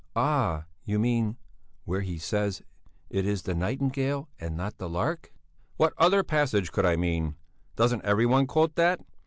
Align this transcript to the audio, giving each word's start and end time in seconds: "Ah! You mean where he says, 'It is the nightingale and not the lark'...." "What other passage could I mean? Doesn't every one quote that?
"Ah! 0.15 0.65
You 0.83 0.97
mean 0.97 1.37
where 1.85 2.01
he 2.01 2.17
says, 2.17 2.63
'It 3.11 3.23
is 3.23 3.43
the 3.43 3.53
nightingale 3.53 4.29
and 4.39 4.57
not 4.57 4.79
the 4.79 4.89
lark'...." 4.89 5.31
"What 5.77 5.93
other 5.99 6.23
passage 6.23 6.71
could 6.71 6.87
I 6.87 6.95
mean? 6.95 7.35
Doesn't 7.75 8.03
every 8.03 8.25
one 8.25 8.47
quote 8.47 8.73
that? 8.77 8.99